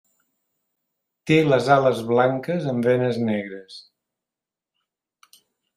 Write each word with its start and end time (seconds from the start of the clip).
Té 1.31 1.37
les 1.51 1.69
ales 1.77 2.01
blanques 2.13 2.67
amb 2.73 2.89
venes 2.91 3.21
negres. 3.29 3.79